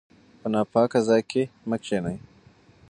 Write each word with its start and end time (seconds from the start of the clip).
په 0.39 0.47
ناپاکه 0.53 0.99
ځای 1.07 1.21
کې 1.31 1.43
مه 1.69 1.77
کښینئ. 1.81 2.17